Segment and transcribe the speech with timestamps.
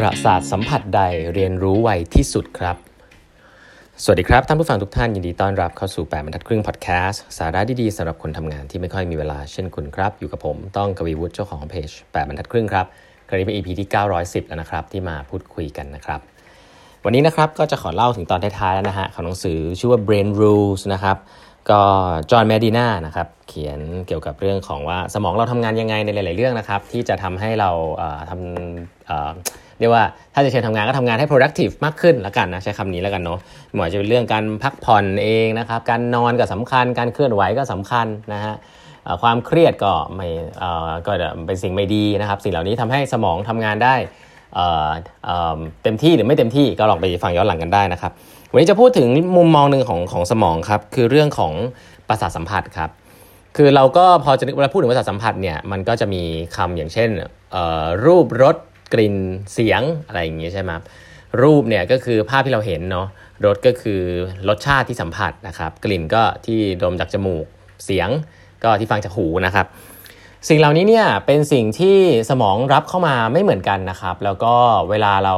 [0.00, 1.02] ประสาทสัมผัสใด
[1.34, 2.76] เรียนรู้ไวที่สุดครับ
[4.02, 12.86] สวัสดีครับ ท่านผู้ฟังทุกท่านยินดีต้อนรับเข้าสู่ 8บรรทัดครึ่งพอดแคสต์สาระดีๆสำหรับคนทำงานที่ไม่ค่อยมีเวลาเช่นคุณครับ อยู่กับผมต้องกวีวุฒิเจ้าของเพจ8บรรทัดครึ่งครับ
[13.28, 13.88] ครั้นี้เป็น EP ที่
[14.18, 16.20] 910 แล้วนะครับ ที่มาพูดคุยกันนะครับ
[17.04, 21.16] วันนี้นะครับก็จะขอเล่าถึงตอนท้ายๆแล้วนะฮะของหนังสือชื่อว่า Brain Rules นะครับ
[21.70, 21.80] ก็
[22.30, 27.70] จอห์นแมดีนานะครับเขียนเกี่ยวกับเรื่องของว่าสมองเราทำงานยังไงในหลาย ๆ เรื่องนะครับ ที่จะทำให้เรา
[28.30, 28.40] ทำ
[29.80, 33.38] เรียกว่าถ้าจะเชิญทำงานก็ทำงานให้ productive มากขึ้นล้วกันนะใช้คำนี้แล้วกันเนาะ
[33.74, 38.54] หมายจะเป็นเรื่องการพักผ่อนเองนะครับการนอนก็สำคัญ การเคลื่อนไหวก็สำคัญนะฮะ
[39.22, 40.28] ความเครียดก็ไม่
[41.06, 41.12] ก็
[41.46, 43.94] เป็นสิ่งไม่ดีนะครับ สิ่งเหล่านี้ทำให้สมองทำงานได้
[45.82, 48.12] เต็มที่หรือไม่เต็มที่ก็ลองไปฟังย้อนหลังกันได้นะครับ
[48.52, 51.52] วันนี้จะพูดถึงมุมมองหนึ่งของของสมองครับคือเรื่องของ
[52.08, 52.90] ประสาทสัมผัสครับ
[53.56, 56.22] คือเราก็พอจะเวลาพูดถึงประสาทสัมผัสเนี่ยมันก็จะมี
[56.56, 57.10] คำอย่างเช่น
[58.04, 58.56] รูปรส
[58.92, 59.16] กลิ่น
[59.52, 60.72] เสียงอะไรอย่างเงี้ยใช่ไหม
[61.42, 63.06] รูปเนี่ยก็คือภาพที่เราเห็นเนาะ
[63.46, 64.00] รสก็คือ
[64.48, 67.46] รสชาติที่สัมผัสนะครับ กลิ่นก็ที่ดมจากจมูก
[67.84, 68.08] เสียง
[68.64, 69.66] ก็ที่ฟังจากหูนะครับ
[70.48, 71.98] สิ่งเหล่านี้เนี่ยเป็นสิ่งที่
[72.30, 74.52] สมองรับเข้ามาไม่เหมือนกันนะครับ แล้วก็
[74.90, 75.34] เวลาเรา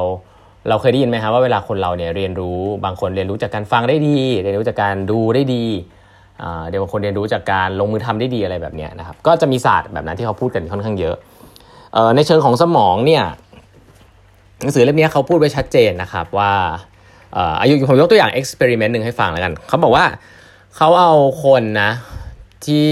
[0.68, 5.64] เราเคยได้ยินไหมครับว่าเวลาคนเราเนี่ยเรียนรู้บางคนเรียนรู้จากการฟังได้ดี เรียนรู้จากการดูได้ดี
[6.68, 11.16] เดี๋ยวบางคนเรียนรู้จากการลงมือทำได้ดีอะไรแบบนี้นะครับก็จะมีศาสตร์แบบนั้นที่เขาพูดกันค่อนข้างเยอะ
[12.16, 13.24] ในเชิงของสมองเนี่ย
[14.62, 16.52] หนังสือเล่มนี้เขาพูดไว้ชัดเจนนะครับว่า
[17.60, 20.04] อายุผมยกตัวอย่าง experiment หนึ่งให้ฟังแล้วกันเขาบอกว่า
[20.76, 21.12] เขาเอา
[21.44, 21.90] คนนะ
[22.66, 22.88] ที่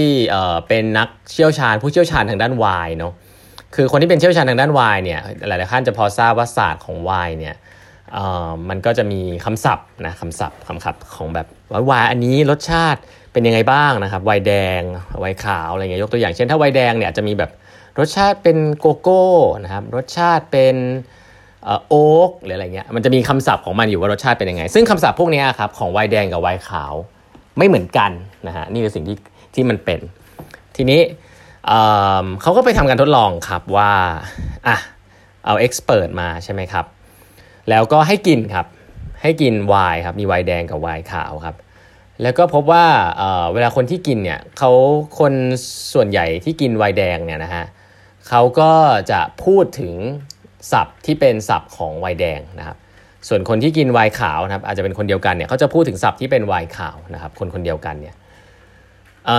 [0.67, 3.13] เป็นนักเชี่ยวชาญผู้เชี่ยวชาญทางด้านไวน์เนาะ
[3.75, 7.55] คือคนที่เป็นเชี่ยวชาญทางด้านไวน์เนี่ยหลายๆท่านจะพอทราบว่าศาสตร์ของไวน์เนี่ย
[8.69, 12.99] มันก็จะมีคำศัพท์นะคำศัพท์คำศัพท์ของแบบว่าไวน์อันนี้รสชาติ
[13.33, 14.81] เป็นยังไงบ้างนะครับวายแดง
[15.23, 17.51] วายขาวอะไรเงี้ยยกตัวอย่างเช่นถ้าวายแดงเนี่ยจะมีแบบ
[17.99, 19.25] รสชาติเป็นโกโก้
[19.63, 20.75] นะครับรสชาติเป็น
[21.89, 26.93] โอ๊กหรืออะไรเงี้ยมันจะมีคำศัพท์ของมันอยู่ว่ารสชาติเป็นยังไง ซึ่งคำศัพท์พวกนี้ครับของไวายแดงกับไวายขาว
[27.57, 28.11] ไม่เหมือนกัน
[28.47, 29.17] นะฮะนี่คือสิ่งที่
[29.55, 29.99] ที่มันเป็น
[30.75, 31.01] ทีนี้
[32.41, 33.91] เขาก็ไปทำการทดลองครับว่า
[34.67, 34.77] อะ
[35.45, 36.85] เอาเอ็กซ์เพรสมาใช่ไหมครับ
[37.69, 38.65] แล้วก็ให้กินครับ
[39.21, 41.55] ให้กินไวน์ครับมีไวน์แดงกับไวน์ขาวครับ
[42.21, 42.85] แล้วก็พบว่า
[43.17, 44.71] เเวลาคนที่กินเนี่ยเขา
[45.19, 45.33] คน
[45.93, 47.65] ส่วนใหญ่ที่กินไวน์แดงเนี่ยนะฮะ
[48.27, 48.71] เขาก็
[49.11, 49.93] จะพูดถึง
[50.71, 52.77] ศัพท์ที่เป็นศัพท์ของไวน์แดงนะครับ
[53.27, 58.15] ส่วนคนที่กินไวน์ขาวนะครับอาจจะเป็นคนเดียวกันเนี่ยเขาจะพูดถึงศัพท์ที่เป็นไวน์ขาวนะครับคนคนเดียวกันเนี่ย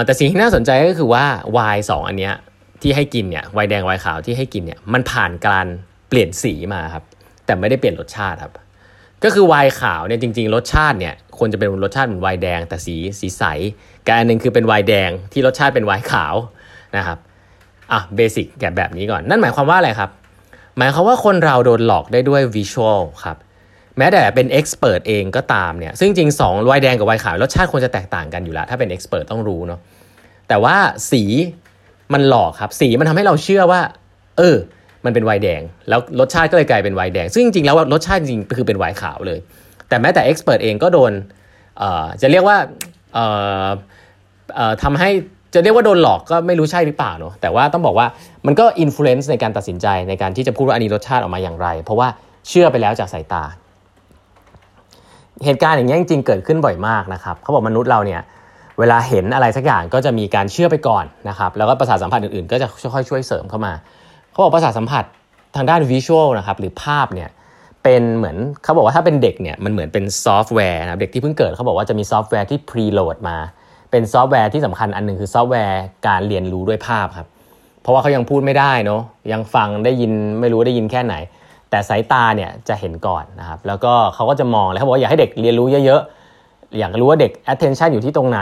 [0.04, 2.34] แต่สิ่งที่น่าสนใจก็คือว่าไวายสองอันเนี้ย
[2.82, 5.66] ที่ให้กินเนี่ยไวายแดงไวายขาวที่ให้กินเนี่ยมันผ่านการ
[6.08, 7.04] เปลี่ยนสีมาครับ
[7.46, 8.52] แต่ไม่ได้เปลี่ยนรสชาติครับ
[9.24, 13.44] ก็คือไวน์ขาวเนี่ยจริงๆ รสชาติเนี่ยควรจะเป็นรสชาติเหมือนไวน์แดงแต่สีสีใสอี
[14.06, 16.34] กอันนึงคือเป็นไวน์แดงที่รสชาติเป็นไวน์ขาว
[16.96, 17.18] นะครับ
[17.92, 20.10] อะ basic แกแบบนี้ก่อน นั่นหมายความว่าอะไรครับ
[20.78, 23.36] หมายความว่าคนเราโดนหลอกได้ด้วย visual ครับ
[23.98, 29.80] แม้แต่เป็น expert เองก็ตามเนี่ยซึ่งจริงสองไวน์แดงกับไวน์ขาวรสชาติควรจะแตกต่างกันอยู่แล้ว ถ้าเป็น expert ต้องรู้เนาะ
[30.48, 30.76] แต่ว่า
[31.10, 31.22] สี
[32.12, 33.80] มันหลอกครับ สีมันทำให้เราเชื่อว่า
[34.38, 34.56] เออ
[35.04, 39.38] มันเป็นไวน์แดง แล้วรสชาติก็เลยกลายเป็นไวน์แดง ซึ่งจริงๆแล้วรสชาติจริงคือเป็นไวน์ขาวเลย
[39.88, 41.12] แต่แม้แต่ expert เองก็โดน
[42.22, 42.56] จะเรียกว่า
[44.82, 45.10] ทำให้
[45.54, 48.06] จะเรียกว่าโดนหลอกก็ไม่รู้ใช่หรือเปล่าเนาะแต่ว่าต้องบอกว่า
[48.46, 52.08] มันก็ influence ในการตัดสินใจในการที่จะพูดว่าอันนี้รสชาติออกมาอย่างไร เพราะว่า
[52.48, 53.44] เชื่อไปแล้วจากสายตา
[55.44, 58.20] เหตุการณ์อย่างนี้จริงๆเกิดขึ้นบ่อยมากนะครับเขาบอกมนุษย์เราเนี่ย
[58.78, 63.72] เวลาเห็นอะไรสักอย่างก็จะมีการเชื่อไปก่อนนะครับแล้วก็ประสาทสัมผัสอื่นๆ ก็จะค่อยๆช่วยเสริมเข้ามา
[64.30, 65.04] เขาบอกประสาทสัมผัส
[65.56, 67.28] ทางด้าน visual นะครับหรือภาพเนี่ย
[67.82, 73.36] เป็นเหมือนเขาบอกว่าถ้าเป็นเด็กเนี่ยมันเหมือนเป็นซอฟต์แวร์นะเด็กที่เพิ่งเกิดเขาบอกว่าจะมีซอฟต์แวร์ที่ preload มา
[73.92, 77.28] เป็นซอฟต์แวร์ที่สำคัญอันหนึ่งคือซอฟต์แวร์การเรียนรู้ด้วยภาพครับ
[77.82, 81.14] เพราะว่าเขายังพูดไม่ได้เนาะยังฟังได้ยินไม่รู้ได้ยินแค่ไหน
[81.70, 88.40] แต่สายตาเนี่ยจะเห็นก่อนนะครับ แล้วก็เขาก็จะมองแล้วเขาบอกว่าอยากให้เด็กเรียนรู้เยอะๆ อยากรู้ว่าเด็ก attention อยู่ที่ตรงไหน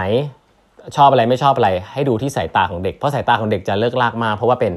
[0.96, 4.72] ชอบอะไรไม่ชอบอะไร ให้ดูที่สายตาของเด็กเพราะสายตาของเด็กจะเลิกลากมากเพราะว่าเป็น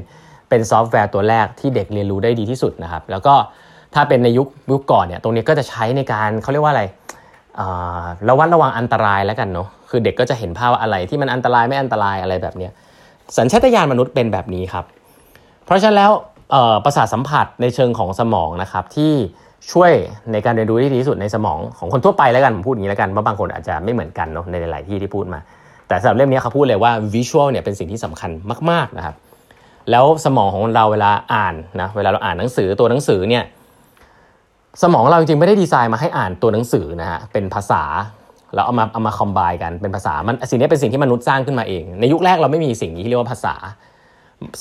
[0.48, 3.34] เป็นซอฟต์แวร์ตัวแรกที่เด็กเรียนรู้ได้ดีที่สุดนะครับ แล้วก็
[3.94, 6.84] ถ้าเป็นในยุคยุคก่อนเนี่ยตรงนี้ก็จะใช้ในการเขาเรียกว่าอะไร
[8.28, 12.68] ระวัดระวังอันตรายแล้วกันเนาะคือเด็กก็จะเห็นภาพว่าอะไรที่มันอันตรายไม่อันตรายอะไรแบบนี้
[13.38, 14.84] สัญชาตญาณมนุษย์เป็นแบบนี้ครับ
[15.64, 16.10] เพราะฉะนั้นแล้ว
[16.84, 19.12] ประสาทสัมผัสในเชิงของสมองนะครับที่
[19.72, 19.92] ช่วย
[20.32, 25.40] ในการเรียนรู้ที่ดีที่สุดในสมองของคนทั่วไปแล้วกันผมพูดอย่างนี้แล้วกันเพราะบางคนอาจจะไม่เหมือนกันเนาะในหลายที่ที่พูดมา
[25.88, 28.30] แต่สำหรับเล่มนี้เขาพูดเลยว่าวิชวลเนี่ยเป็นสิ่งที่สำคัญ
[28.70, 29.14] มาก ๆนะครับ
[29.90, 33.44] แล้วสมองของเราเวลาอ่านนะเวลาเราอ่านหนังสือตัวหนังสือเนี่ย
[34.82, 37.82] สมองเราจริงๆไม่ได้ดีไซน์มาให้อ่านตัวหนังสือนะฮะเป็นภาษา
[38.54, 43.54] แล้วเอามาเอามาคอมไบกันเป็นภาษามันสิ่งนี้เป็นสิ่งที่มนุษย์สร้างขึ้นมาเอง ในยุคแรกเราไม่มีสิ่งนี้ที่เรียกว่าภาษา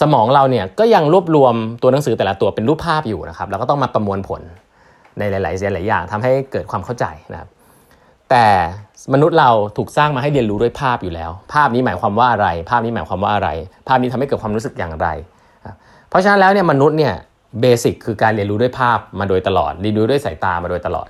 [0.01, 4.42] สมองเราเนี่ยก็ยังรวบรวมตัวหนังสือแต่ละตัวเป็นรูปภาพอยู่นะครับแล้วก็ต้องมาประมวลผล
[5.19, 7.50] ในหลายๆหลายอย่างทำให้เกิดความเข้าใจนะครับ
[8.30, 8.45] แต่
[9.13, 13.50] มนุษย์เราถูกสร้างมาให้เรียนรู้ด้วยภาพอยู่แล้ว ภาพนี้หมายความว่าอะไร ภาพนี้หมายความว่าอะไร
[13.88, 15.07] ภาพนี้ทำให้เกิดความรู้สึกอย่างไร
[16.10, 17.13] เพราะฉะนั้นแล้วเนี่ยมนุษย์เนี่ย
[17.61, 21.07] เบสิกคือการเรียนรู้ด้วยภาพมาโดยตลอดเรียนรู้ด้วยสายตามาโดยตลอด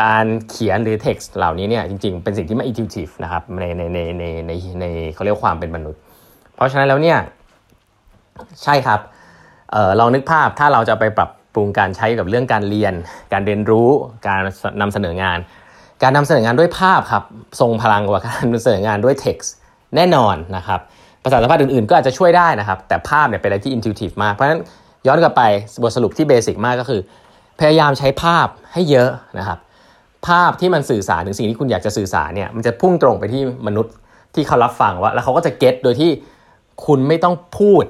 [0.00, 4.84] การเขียนหรือ text เหล่านี้เนี่ยจริง ๆ เป็นสิ่งที่ไม่ intuitive นะครับในในในในในใน
[5.14, 6.00] เขาเรียกความเป็นมนุษย์
[6.54, 7.18] เพราะฉะนั้นแล้วเนี่ย
[8.62, 9.00] ใช่ครับ
[9.72, 12.94] เออลองนึกภาพถ้าเราจะไปปรับปรุงการใช้กับเรื่องการเรียน
[13.32, 13.88] การเรียนรู้
[14.26, 14.40] การ
[14.80, 15.38] นำเสนองาน
[16.02, 17.24] การนำเสนองานด้วยภาพครับ
[17.60, 19.48] ทรงพลังกว่าการนำเสนองานด้วย text
[19.96, 20.80] แน่นอนนะครับ
[21.24, 24.60] ภาษาสัมพันธ์อื่นๆก็อาจจะช่วยได้นะครับ แต่ภาพเนี่ยเป็นอะไรที่ intuitive มากเพราะฉะนั้น
[25.06, 25.42] ย้อนกลับไป
[25.82, 27.00] บทสรุปที่เบสิกมากก็คือ
[27.60, 29.58] พยายามใช้ภาพให้เยอะนะครับ
[30.28, 33.94] ภาพที่มันสื่อสารถึงสิ่งที่คุณอยากจะสื่อสารเนี่ยมันจะพุ่งตรงไปที่มนุษย์
[34.34, 36.10] ที่เขารับฟังว่า แล้วเขาก็จะเก็ตโดยที่
[36.86, 37.84] คุณไม่ต้องพูด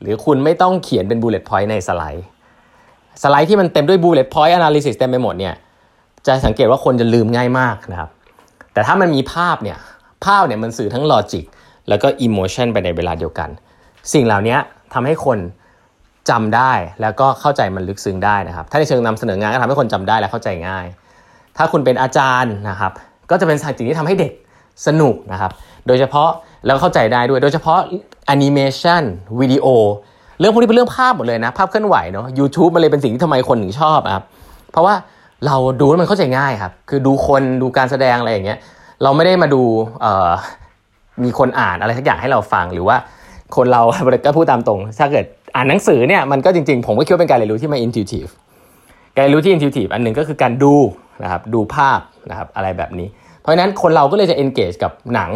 [0.00, 2.26] หรือคุณไม่ต้องเขียนเป็น bullet point ในสไลด์
[3.22, 5.54] สไลด์ที่มันเต็มด้วย bullet point analysis เต็มไปหมดเนี่ย
[6.26, 8.10] จะสังเกตว่าคนจะลืมง่ายมากนะครับ
[8.72, 9.78] แต่ถ้ามันมีภาพเนี่ย
[10.24, 11.44] ภาพเนี่ยมันสื่อทั้ง logic
[11.88, 13.48] แล้วก็ emotion ไปในเวลาเดียวกัน
[14.12, 14.56] สิ่งเหล่านี้
[14.94, 15.38] ทำให้คน
[16.30, 16.72] จำได้
[17.02, 20.86] แล้วก็เข้าใจมันลึกซึ้งได้นะครับ ถ้าในเชิงนำเสนองานก็ทำให้คนจำได้และเข้าใจง่าย
[21.56, 22.92] ถ้าคุณเป็นอาจารย์นะครับ
[23.30, 24.32] ก็จะเป็นสิ่งที่ทำให้เด็ก
[24.86, 25.50] สนุกนะครับ
[25.86, 26.30] โดยเฉพาะ
[26.66, 27.78] แล้วเข้าใจได้ด้วย โดยเฉพาะ
[28.26, 29.02] แอนิเมชัน
[29.40, 29.66] วิดีโอ
[30.40, 34.24] เรื่องพวกนี้เป็นเรื่องภาพหมดเลยนะภาพเคลื่อนไหวเนาะ YouTube มันเลยเป็นสิ่งที่ทำไมคนถึงชอบครับ
[34.72, 34.94] เพราะว่า
[35.46, 38.58] เราดูแล้วมันเข้าใจง่ายครับ คือดูคนดูการแสดงอะไรอย่างเงี้ย
[39.02, 39.62] เราไม่ได้มาดู
[41.24, 42.96] มีคนอ่านอะไรสักอย่างให้เราฟังหรือว่า
[43.56, 43.82] คนเรา
[44.26, 45.26] ก็พูดตามตรง ถ้าเกิด
[45.58, 48.30] อ่านหนังสือเนี่ยมันก็จริงๆ ผมก็คิดว่าเป็นการเรียนรู้ที่ไม่ intuitive
[49.14, 50.74] การเรียนรู้ที่ intuitive อันหนึ่งก็คือการดู
[51.22, 52.00] นะครับดูภาพ
[52.30, 53.08] นะครับอะไรแบบนี้
[53.40, 55.30] เพราะฉะนั้นคนเราก็เลยจะ engage กับหนัง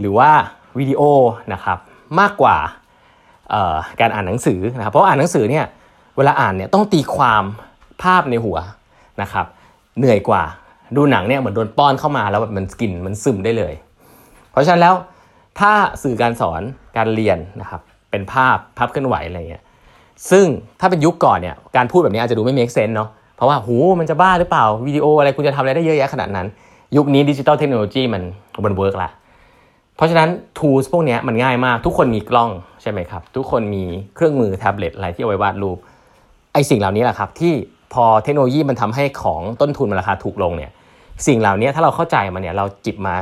[0.00, 0.30] หรือว่า
[0.78, 1.02] วิดีโอ
[1.52, 1.78] นะครับ
[2.20, 2.56] มากกว่า
[4.00, 5.64] การอ่านหนังสือนะครับเพราะอ่านหนังสือเนี่ย
[6.16, 7.42] เวลาอ่านเนี่ยต้องตีความ
[8.02, 8.58] ภาพในหัว
[9.22, 9.46] นะครับ
[9.98, 10.42] เหนื่อยกว่า
[10.96, 13.74] ดูหนังเนี่ยเหมือนโดนป้อนเข้ามาแล้วแบบมันกินมันซึมได้เลย
[14.50, 14.94] เพราะฉะนั้นแล้ว
[15.60, 15.72] ถ้า
[16.02, 16.62] สื่อการสอน
[16.96, 19.62] การเรียนนะครับ เป็นภาพภาพเคลื่อนไหวอะไรเงี้ย
[20.30, 20.46] ซึ่ง
[20.80, 26.46] ถ้าเป็นยุคก่อนเนี่ยการพูดแบบนี้อาจจะดูไม่ make sense เนาะเพราะว่าหูมันจะบ้าหรือเปล่าวิดีโออะไรคุณจะทำอะไรได้เยอะแยะขนาดนั้น
[26.96, 28.22] ยุคนี้ดิจิตอลเทคโนโลยีมัน
[28.66, 29.10] มัน work ละ
[29.96, 30.28] เพราะฉะนั้น
[30.58, 32.50] tools พวกนี้มันง่ายมาก ทุกคนมีกล้อง
[32.82, 33.84] ใช่ไหมครับ ทุกคนมี
[34.14, 35.78] เครื่องมือแท็บเล็ตอะไรที่เอาไว้วาดรูป
[36.52, 37.52] ไอสิ่งเหล่านี้แหละครับที่
[37.94, 40.72] พอเทคโนโลยีมันทำให้ของต้นทุนมันราคาถูกลงเนี่ย
[41.26, 43.14] สิ่งเหล่านี้ถ้าเราเข้าใจมันเนี่ยเราหยิบมา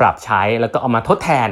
[0.00, 1.48] ปรับใช้แล้วก็เอามาทดแทน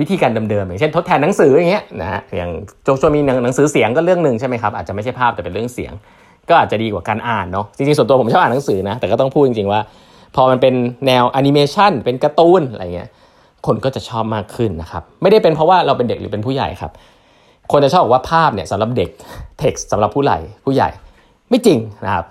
[0.00, 2.50] วิธีการเดิมๆอย่างเช่นทดแทนหนังสืออย่างเงี้ยนะฮะอย่าง
[2.84, 5.92] โจชัวมีหนังสือเสียงก็เรื่องหนึ่งใช่ไหมครับอาจจะไม่ใช่ภาพแต่เป็นเรื่องเสียง
[6.48, 9.80] ก็อาจจะดีกว่าการอ่านเนาะจริงๆส่วนตัวผมชอบอ่านหนังสือนะแต่ก็ต้องพูดจริงๆว่า
[10.36, 10.74] พอมันเป็น
[11.06, 13.08] แนวแอนิเมชันเป็นการ์ตูนอะไรเงี้ย
[13.66, 16.92] คนก็จะชอบมากขึ้นนะครับไม่ได้เป็นเพราะว่าเราเป็นเด็กหรือเป็นผู้ใหญ่ครับ
[17.72, 19.10] คนจะชอบบอกว่าภาพเนี่ยสำหรับเด็ก
[19.58, 20.88] เท็กซ์สำหรับผู้ใหญ่ผู้ใหญ่
[21.50, 22.26] ไม่จริงนะครับ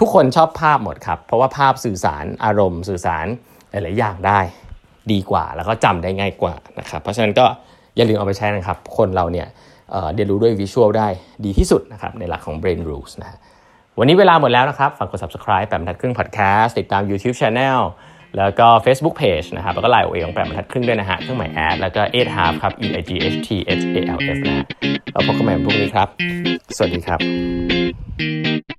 [0.00, 3.26] ทุกคนชอบภาพหมดครับ เพราะว่าภาพสื่อสารอารมณ์สื่อสาร
[3.70, 4.40] หลายๆอย่างได้
[5.12, 7.46] ดีกว่า แล้วก็จำได้ง่ายกว่านะครับ เพราะฉะนั้นก็
[7.96, 9.46] อย่าลืมเอาไปใช้นะครับ คนเราเนี่ย
[10.14, 11.08] เรียนรู้ด้วยวิชวลได้
[11.44, 13.38] ดีที่สุดนะครับในหลักของ Brain Rules นะ
[13.98, 17.78] วันนี้เวลาหมดแล้วนะครับ ฝากกด subscribe แปมทัดครึ่ง podcast ติดตาม YouTube Channel
[18.36, 24.18] แล้วก็ Facebook Page นะครับ แล้วก็ไลน์โอเอของแปมทัดครึ่งด้วยนะฮะเครื่องหมายแอดแล้วก็8 half ครับ e i g h t h a l
[24.36, 24.66] f นะ
[25.12, 26.08] เราพบกันใหม่พรุ่งนี้ครับ
[26.76, 28.77] สวัสดีครับ